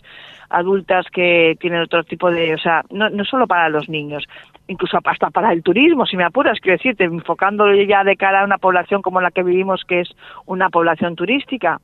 adultas 0.50 1.07
que 1.12 1.57
tienen 1.61 1.81
otro 1.81 2.05
tipo 2.05 2.31
de, 2.31 2.55
o 2.55 2.59
sea, 2.59 2.83
no, 2.91 3.09
no 3.09 3.25
solo 3.25 3.47
para 3.47 3.69
los 3.69 3.88
niños, 3.88 4.25
incluso 4.67 4.99
hasta 5.03 5.31
para 5.31 5.53
el 5.53 5.62
turismo, 5.62 6.05
si 6.07 6.17
me 6.17 6.25
apuras, 6.25 6.59
quiero 6.61 6.77
decirte, 6.77 7.05
enfocándolo 7.05 7.75
ya 7.83 8.05
de 8.05 8.17
cara 8.17 8.43
a 8.43 8.45
una 8.45 8.59
población 8.59 9.03
como 9.03 9.21
la 9.21 9.31
que 9.31 9.43
vivimos, 9.43 9.85
que 9.87 10.00
es 10.00 10.11
una 10.47 10.69
población 10.69 11.17
turística. 11.17 11.81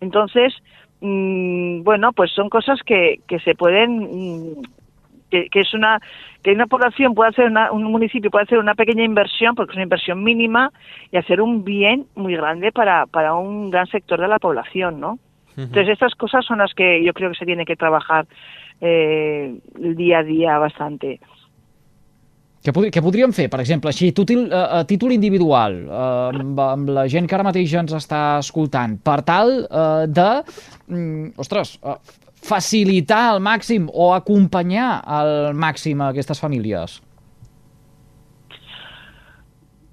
Entonces, 0.00 0.54
mm, 1.00 1.82
bueno, 1.82 2.12
pues 2.12 2.30
son 2.32 2.48
cosas 2.48 2.80
que, 2.84 3.20
que 3.26 3.40
se 3.40 3.54
pueden 3.54 3.98
mm, 3.98 4.62
que, 5.30 5.48
que 5.50 5.60
es 5.60 5.74
una 5.74 6.00
que 6.42 6.52
una 6.52 6.66
población 6.66 7.14
puede 7.14 7.30
hacer 7.30 7.46
una- 7.46 7.70
un 7.72 7.84
municipio 7.84 8.30
puede 8.30 8.44
hacer 8.44 8.58
una 8.58 8.74
pequeña 8.74 9.04
inversión 9.04 9.54
porque 9.54 9.72
es 9.72 9.76
una 9.76 9.82
inversión 9.84 10.22
mínima 10.22 10.70
y 11.10 11.16
hacer 11.16 11.40
un 11.40 11.64
bien 11.64 12.06
muy 12.14 12.34
grande 12.36 12.72
para 12.72 13.06
para 13.06 13.34
un 13.34 13.70
gran 13.70 13.86
sector 13.86 14.20
de 14.20 14.28
la 14.28 14.38
población, 14.38 15.00
¿no? 15.00 15.18
Entonces 15.56 15.88
estas 15.88 16.14
cosas 16.14 16.44
son 16.46 16.58
las 16.58 16.72
que 16.72 17.02
yo 17.04 17.12
creo 17.12 17.30
que 17.32 17.38
se 17.38 17.44
tiene 17.44 17.64
que 17.64 17.74
trabajar 17.74 18.26
eh, 18.80 19.58
el 19.82 19.96
día 19.96 20.18
a 20.18 20.22
día 20.22 20.56
bastante. 20.58 21.18
Què, 22.58 22.72
pod 22.74 22.88
què 22.90 23.00
podríem 23.02 23.30
fer, 23.32 23.46
per 23.50 23.60
exemple, 23.62 23.90
així, 23.92 24.10
tutil, 24.12 24.48
a, 24.52 24.80
a 24.80 24.84
títol 24.86 25.12
individual, 25.14 25.76
eh, 25.86 26.38
amb, 26.42 26.58
amb 26.60 26.88
la 26.90 27.04
gent 27.10 27.28
que 27.30 27.36
ara 27.36 27.46
mateix 27.46 27.70
ens 27.78 27.94
està 27.94 28.22
escoltant, 28.42 28.96
per 28.98 29.20
tal 29.26 29.52
eh, 29.62 30.06
de, 30.10 30.26
mm, 30.90 31.38
ostres, 31.38 31.76
eh, 31.86 31.94
facilitar 32.42 33.30
al 33.34 33.40
màxim 33.40 33.88
o 33.92 34.14
acompanyar 34.14 35.02
al 35.04 35.54
màxim 35.54 36.00
a 36.00 36.08
aquestes 36.10 36.40
famílies? 36.40 37.02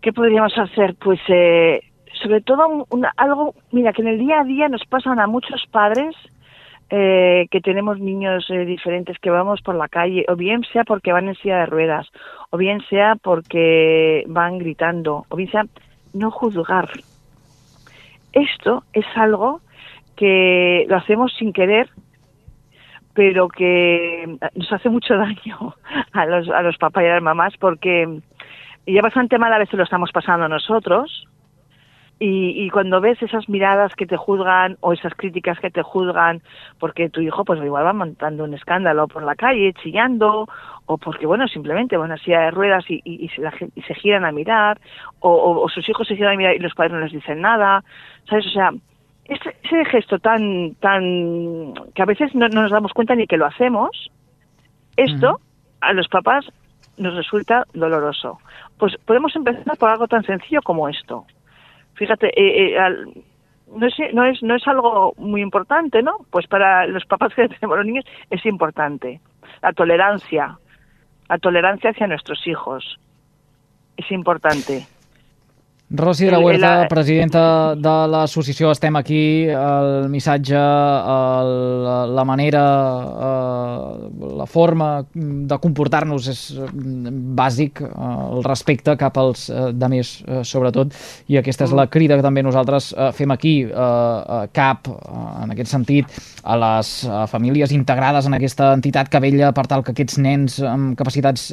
¿Qué 0.02 0.14
podríamos 0.14 0.58
hacer? 0.58 0.96
Pues 0.96 1.20
eh, 1.30 1.82
sobre 2.22 2.42
todo 2.42 2.68
un- 2.68 2.86
una- 2.90 3.14
algo, 3.18 3.56
mira, 3.72 3.92
que 3.94 4.02
en 4.02 4.08
el 4.10 4.20
día 4.20 4.42
a 4.42 4.44
día 4.44 4.70
nos 4.70 4.84
pasan 4.86 5.20
a 5.20 5.28
muchos 5.28 5.64
padres 5.72 6.16
eh, 6.92 7.48
que 7.50 7.62
tenemos 7.62 8.00
niños 8.00 8.46
eh, 8.52 8.64
diferentes 8.64 9.18
que 9.18 9.32
vamos 9.32 9.62
por 9.64 9.74
la 9.74 9.88
calle, 9.88 10.24
o 10.30 10.36
bien 10.36 10.62
sea 10.72 10.84
porque 10.84 11.12
van 11.12 11.28
en 11.28 11.36
silla 11.36 11.58
de 11.58 11.66
ruedas, 11.66 12.08
o 12.52 12.58
bien 12.58 12.80
sea 12.90 13.16
porque 13.16 14.24
van 14.28 14.60
gritando, 14.60 15.25
o 15.30 15.36
bien 15.36 15.50
sea 15.50 15.64
no 16.14 16.30
juzgar. 16.30 16.90
Esto 18.34 18.84
es 18.94 19.06
algo 19.16 19.62
que 20.16 20.86
lo 20.88 20.98
hacemos 20.98 21.34
sin 21.40 21.52
querer, 21.54 21.90
pero 23.15 23.48
que 23.48 24.38
nos 24.53 24.72
hace 24.72 24.89
mucho 24.89 25.15
daño 25.17 25.74
a 26.12 26.25
los, 26.27 26.50
a 26.50 26.62
los 26.62 26.77
papás 26.77 27.03
y 27.03 27.07
a 27.07 27.13
las 27.15 27.24
mamás 27.24 27.53
porque 27.57 28.22
ya 28.86 29.01
bastante 29.01 29.39
mal 29.39 29.51
a 29.53 29.57
veces 29.57 29.74
lo 29.74 29.84
estamos 29.84 30.12
pasando 30.12 30.48
nosotros 30.48 31.27
y, 32.19 32.63
y 32.63 32.69
cuando 32.69 33.01
ves 33.01 33.22
esas 33.22 33.50
miradas 33.50 33.93
que 33.95 34.05
te 34.05 34.15
juzgan 34.15 34.77
o 34.81 34.93
esas 34.93 35.13
críticas 35.15 35.60
que 35.60 35.72
te 35.72 35.81
juzgan 35.81 36.41
porque 36.79 37.10
tu 37.10 37.22
hijo 37.22 37.43
pues 37.43 37.62
igual 37.63 37.86
va 37.86 37.93
montando 37.93 38.43
un 38.43 38.53
escándalo 38.53 39.07
por 39.07 39.24
la 39.24 39.36
calle 39.36 39.74
chillando 39.81 40.48
o 40.86 40.98
porque 40.98 41.25
bueno 41.25 41.48
simplemente 41.48 41.98
van 41.98 42.12
así 42.12 42.31
de 42.31 42.51
ruedas 42.51 42.86
y, 42.89 43.01
y, 43.03 43.29
se, 43.29 43.41
la 43.41 43.51
se 43.51 43.95
giran 43.95 44.25
a 44.25 44.31
mirar 44.31 44.79
o 45.19 45.67
sus 45.69 45.88
hijos 45.89 46.07
se 46.07 46.15
giran 46.15 46.34
a 46.34 46.38
mirar 46.38 46.55
y 46.55 46.60
los 46.60 46.75
padres 46.75 46.93
no 46.93 47.00
les 47.00 47.12
dicen 47.12 47.41
nada 47.41 47.84
sabes 48.29 48.45
o 48.48 48.50
sea 48.50 48.72
ese, 49.25 49.55
ese 49.63 49.86
gesto 49.86 50.20
tan 50.20 50.75
tan 50.75 51.74
que 51.94 52.01
a 52.01 52.05
veces 52.05 52.34
no, 52.36 52.48
no 52.50 52.62
nos 52.63 52.72
damos 52.72 52.94
cuenta 52.94 53.15
ni 53.15 53.27
que 53.27 53.38
lo 53.38 53.46
hacemos 53.46 54.10
esto 54.98 55.39
a 55.82 55.94
los 55.94 56.08
papás 56.08 56.46
nos 56.98 57.13
resulta 57.15 57.65
doloroso. 57.74 58.39
Pues 58.77 58.96
podemos 59.05 59.36
empezar 59.36 59.77
por 59.77 59.89
algo 59.89 60.08
tan 60.08 60.24
sencillo 60.24 60.62
como 60.62 60.88
esto. 60.88 61.25
Fíjate, 61.96 62.27
eh, 62.27 62.74
eh, 62.74 62.79
al- 62.79 63.13
no, 63.75 63.86
es, 63.88 63.94
no, 64.13 64.24
es, 64.25 64.41
no 64.41 64.55
es 64.55 64.65
algo 64.67 65.13
muy 65.17 65.41
importante, 65.41 66.01
¿no? 66.01 66.17
Pues 66.32 66.48
para 66.48 66.88
los 66.88 67.03
papás 67.05 67.34
que 67.34 67.50
tenemos 67.60 67.77
los 67.77 67.86
niños 67.86 68.05
es 68.29 68.46
importante. 68.46 69.20
La 69.62 69.74
tolerancia, 69.74 70.58
la 71.27 71.38
tolerancia 71.38 71.89
hacia 71.89 72.08
nuestros 72.08 72.46
hijos 72.48 73.00
es 73.98 74.10
importante. 74.12 74.88
Rosy 75.98 76.25
de 76.25 76.32
la 76.32 76.40
Huerta, 76.40 76.88
presidenta 76.90 77.75
de 77.75 77.94
l'associació 78.12 78.72
Estem 78.74 78.96
aquí, 79.00 79.46
el 79.48 80.10
missatge, 80.12 80.58
el, 80.58 81.52
la 82.16 82.25
manera, 82.28 82.64
eh, 83.28 84.28
la 84.40 84.48
forma 84.50 84.90
de 85.14 85.58
comportar-nos 85.62 86.30
és 86.32 86.42
bàsic, 87.38 87.82
eh, 87.86 87.90
el 88.36 88.44
respecte 88.46 88.96
cap 89.00 89.18
als 89.22 89.48
eh, 89.50 89.72
de 89.74 89.90
més, 89.92 90.12
sobretot, 90.48 90.94
i 91.32 91.40
aquesta 91.40 91.68
és 91.68 91.75
la 91.75 91.88
crida 91.92 92.18
que 92.18 92.25
també 92.25 92.44
nosaltres 92.46 92.92
fem 93.16 93.32
aquí, 93.32 93.54
cap, 94.56 94.88
en 95.44 95.52
aquest 95.54 95.72
sentit, 95.72 96.18
a 96.46 96.56
les 96.60 96.90
famílies 97.32 97.72
integrades 97.74 98.28
en 98.30 98.36
aquesta 98.38 98.72
entitat 98.75 99.10
que 99.10 99.22
vella 99.24 99.52
per 99.56 99.66
tal 99.70 99.84
que 99.86 99.96
aquests 99.96 100.20
nens 100.22 100.58
amb 100.66 100.94
capacitats 100.98 101.48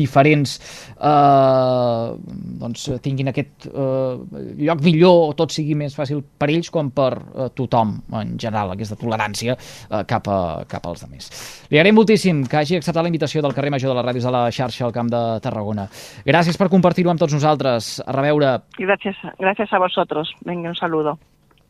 diferents 0.00 0.56
doncs, 0.98 2.88
tinguin 3.04 3.25
aquest 3.32 3.68
eh, 3.68 4.40
lloc 4.66 4.82
millor 4.84 5.30
o 5.30 5.34
tot 5.38 5.54
sigui 5.54 5.76
més 5.78 5.96
fàcil 5.96 6.22
per 6.38 6.50
ells 6.52 6.70
com 6.74 6.90
per 6.94 7.12
eh, 7.16 7.48
tothom 7.56 7.96
en 8.20 8.34
general, 8.40 8.74
aquesta 8.74 8.98
tolerància 9.00 9.56
eh, 9.56 10.02
cap, 10.08 10.28
a, 10.28 10.40
cap 10.68 10.86
als 10.86 11.04
altres. 11.06 11.30
Li 11.70 11.80
agraïm 11.80 11.96
moltíssim 11.98 12.44
que 12.50 12.60
hagi 12.60 12.80
acceptat 12.80 13.04
la 13.04 13.12
invitació 13.12 13.42
del 13.44 13.54
carrer 13.56 13.72
Major 13.74 13.92
de 13.92 13.98
les 14.00 14.08
Ràdios 14.08 14.26
de 14.26 14.34
la 14.34 14.44
xarxa 14.50 14.86
al 14.86 14.94
Camp 14.96 15.12
de 15.12 15.22
Tarragona. 15.44 15.88
Gràcies 16.26 16.58
per 16.58 16.70
compartir-ho 16.72 17.12
amb 17.12 17.22
tots 17.22 17.36
nosaltres. 17.36 17.96
A 18.06 18.12
reveure. 18.16 18.58
Gràcies, 18.78 19.22
gràcies 19.40 19.72
a 19.72 19.82
vosotros. 19.82 20.32
Venga, 20.44 20.70
un 20.70 20.78
saludo. 20.78 21.18